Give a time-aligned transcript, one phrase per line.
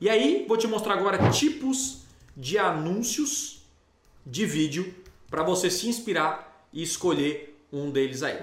[0.00, 2.02] E aí, vou te mostrar agora tipos
[2.36, 3.62] de anúncios
[4.26, 4.94] de vídeo
[5.30, 8.38] para você se inspirar e escolher um deles aí.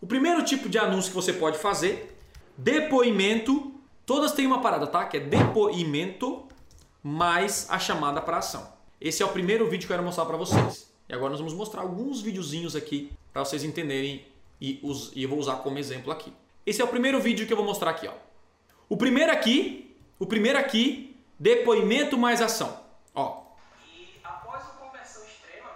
[0.00, 2.16] O primeiro tipo de anúncio que você pode fazer,
[2.56, 3.72] depoimento.
[4.04, 5.04] Todas têm uma parada, tá?
[5.04, 6.46] Que é depoimento
[7.02, 8.72] mais a chamada para ação.
[9.00, 10.88] Esse é o primeiro vídeo que eu quero mostrar para vocês.
[11.08, 14.24] E agora nós vamos mostrar alguns videozinhos aqui para vocês entenderem
[14.60, 14.80] e,
[15.14, 16.32] e eu vou usar como exemplo aqui.
[16.64, 18.12] Esse é o primeiro vídeo que eu vou mostrar aqui, ó.
[18.88, 19.85] O primeiro aqui,
[20.18, 22.80] o primeiro aqui, depoimento mais ação.
[23.14, 23.42] Ó.
[23.94, 24.18] E
[25.26, 25.68] extrema.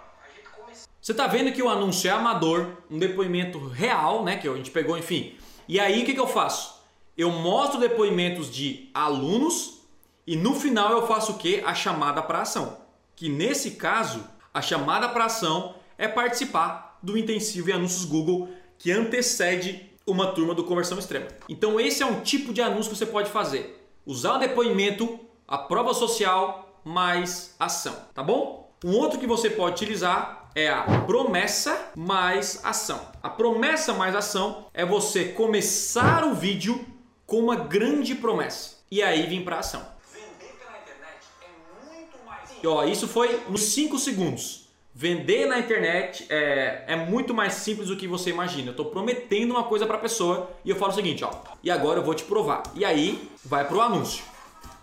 [1.01, 4.37] Você tá vendo que o anúncio é amador, um depoimento real, né?
[4.37, 5.35] Que a gente pegou, enfim.
[5.67, 6.81] E aí o que, que eu faço?
[7.17, 9.81] Eu mostro depoimentos de alunos
[10.25, 11.59] e no final eu faço o que?
[11.61, 12.79] A chamada para ação.
[13.15, 18.91] Que nesse caso, a chamada para ação é participar do intensivo em anúncios Google que
[18.91, 21.27] antecede uma turma do conversão extrema.
[21.47, 23.80] Então esse é um tipo de anúncio que você pode fazer.
[24.05, 28.73] Usar o depoimento, a prova social mais ação, tá bom?
[28.83, 32.99] Um outro que você pode utilizar é a promessa mais ação.
[33.21, 36.83] A promessa mais ação é você começar o vídeo
[37.27, 39.85] com uma grande promessa e aí vir para ação.
[40.11, 42.49] Vender pela internet é muito mais.
[42.63, 44.60] E ó, isso foi nos 5 segundos.
[44.93, 48.67] Vender na internet é, é muito mais simples do que você imagina.
[48.67, 51.31] Eu estou prometendo uma coisa para a pessoa e eu falo o seguinte, ó.
[51.63, 52.63] E agora eu vou te provar.
[52.75, 54.23] E aí vai pro anúncio.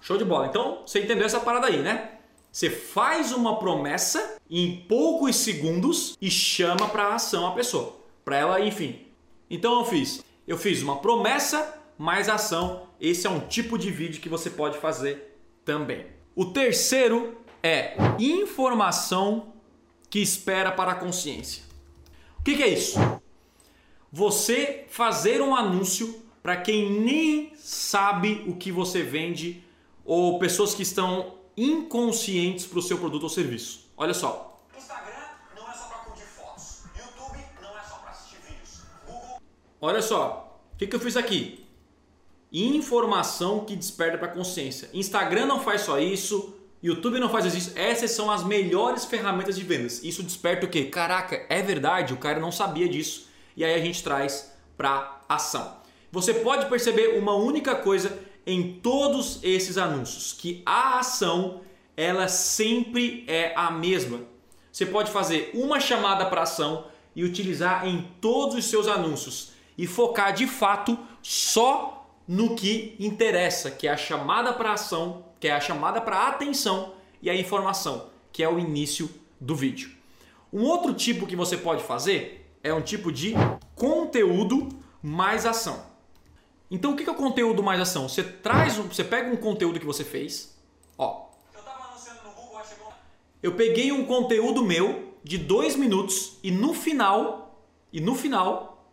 [0.01, 0.47] Show de bola.
[0.47, 2.13] Então você entendeu essa parada aí, né?
[2.51, 8.61] Você faz uma promessa em poucos segundos e chama para ação a pessoa, para ela,
[8.61, 9.07] enfim.
[9.51, 12.89] Então eu fiz, eu fiz uma promessa mais ação.
[12.99, 16.07] Esse é um tipo de vídeo que você pode fazer também.
[16.35, 19.53] O terceiro é informação
[20.11, 21.63] que espera para a consciência.
[22.39, 22.99] O que, que é isso?
[24.11, 29.63] Você fazer um anúncio para quem nem sabe o que você vende
[30.05, 33.91] ou pessoas que estão inconscientes para o seu produto ou serviço.
[33.97, 34.63] Olha só.
[34.77, 36.85] Instagram não é só para curtir fotos.
[36.97, 38.81] YouTube não é só para assistir vídeos.
[39.07, 39.43] Google.
[39.81, 40.61] Olha só.
[40.73, 41.67] O que, que eu fiz aqui?
[42.51, 44.89] Informação que desperta para a consciência.
[44.95, 46.58] Instagram não faz só isso.
[46.83, 47.73] YouTube não faz isso.
[47.77, 50.03] Essas são as melhores ferramentas de vendas.
[50.05, 50.85] Isso desperta o quê?
[50.85, 53.29] Caraca, é verdade, o cara não sabia disso.
[53.57, 55.77] E aí a gente traz para ação.
[56.13, 61.61] Você pode perceber uma única coisa em todos esses anúncios, que a ação
[61.97, 64.21] ela sempre é a mesma.
[64.73, 69.87] Você pode fazer uma chamada para ação e utilizar em todos os seus anúncios e
[69.87, 71.98] focar de fato só
[72.29, 76.93] no que interessa, que é a chamada para ação, que é a chamada para atenção
[77.23, 79.09] e a informação, que é o início
[79.41, 79.91] do vídeo.
[80.53, 83.33] Um outro tipo que você pode fazer é um tipo de
[83.75, 84.69] conteúdo
[85.03, 85.87] mais ação.
[86.71, 88.07] Então o que é o conteúdo mais ação?
[88.07, 90.55] Você traz, um, você pega um conteúdo que você fez,
[90.99, 91.29] ó.
[91.55, 91.63] Eu
[92.35, 92.93] Google.
[93.43, 98.93] Eu peguei um conteúdo meu de dois minutos e no final, e no final,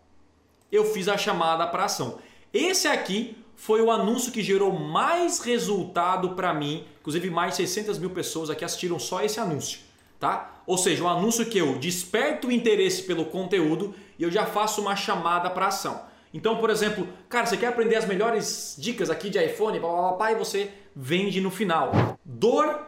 [0.72, 2.20] eu fiz a chamada para ação.
[2.56, 6.86] Esse aqui foi o anúncio que gerou mais resultado para mim.
[7.02, 9.80] Inclusive, mais de 600 mil pessoas aqui assistiram só esse anúncio.
[10.18, 10.62] Tá?
[10.66, 14.80] Ou seja, um anúncio que eu desperto o interesse pelo conteúdo e eu já faço
[14.80, 16.02] uma chamada para ação.
[16.34, 20.36] Então, por exemplo, cara, você quer aprender as melhores dicas aqui de iPhone, blá, e
[20.36, 22.18] você vende no final.
[22.24, 22.88] Dor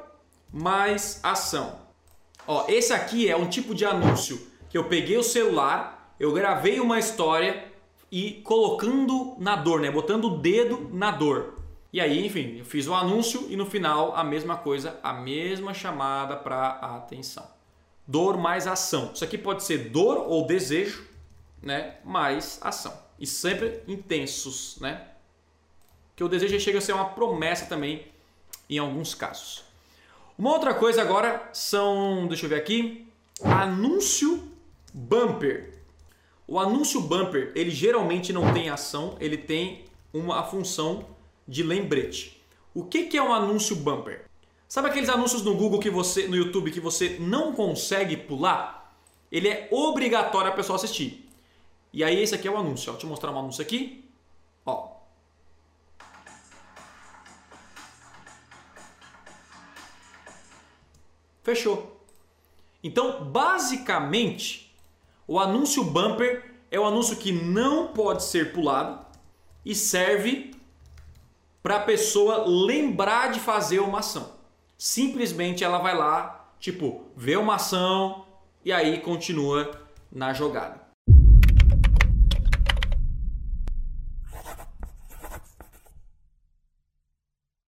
[0.49, 1.77] mais ação.
[2.47, 6.79] Ó, esse aqui é um tipo de anúncio que eu peguei o celular, eu gravei
[6.79, 7.65] uma história
[8.11, 9.91] e colocando na dor, né?
[9.91, 11.55] Botando o dedo na dor.
[11.91, 15.73] E aí, enfim, eu fiz o anúncio e no final a mesma coisa, a mesma
[15.73, 17.47] chamada para atenção.
[18.05, 19.11] Dor mais ação.
[19.13, 21.07] Isso aqui pode ser dor ou desejo,
[21.61, 21.95] né?
[22.03, 22.97] Mais ação.
[23.19, 25.07] E sempre intensos, né?
[26.15, 28.07] Que o desejo chega a ser uma promessa também
[28.69, 29.63] em alguns casos.
[30.37, 33.07] Uma outra coisa agora são, deixa eu ver aqui,
[33.43, 34.47] anúncio
[34.93, 35.76] bumper.
[36.47, 41.05] O anúncio bumper, ele geralmente não tem ação, ele tem uma função
[41.45, 42.41] de lembrete.
[42.73, 44.25] O que, que é um anúncio bumper?
[44.67, 48.95] Sabe aqueles anúncios no Google que você, no YouTube que você não consegue pular?
[49.29, 51.29] Ele é obrigatório a pessoa assistir.
[51.91, 52.91] E aí esse aqui é o anúncio.
[52.91, 52.93] Ó.
[52.93, 54.05] Deixa eu mostrar um anúncio aqui.
[54.65, 54.95] Ó.
[61.43, 62.01] Fechou.
[62.83, 64.66] Então, basicamente,
[65.27, 69.05] o anúncio bumper é o anúncio que não pode ser pulado
[69.65, 70.51] e serve
[71.61, 74.31] para a pessoa lembrar de fazer uma ação.
[74.77, 78.25] Simplesmente ela vai lá, tipo, vê uma ação
[78.63, 79.69] e aí continua
[80.09, 80.86] na jogada.